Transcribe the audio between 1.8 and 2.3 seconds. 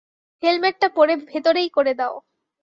দাও।